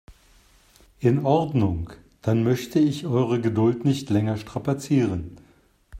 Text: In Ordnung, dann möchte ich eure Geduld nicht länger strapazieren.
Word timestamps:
In 0.99 1.23
Ordnung, 1.27 1.91
dann 2.23 2.41
möchte 2.43 2.79
ich 2.79 3.05
eure 3.05 3.39
Geduld 3.39 3.85
nicht 3.85 4.09
länger 4.09 4.35
strapazieren. 4.35 5.37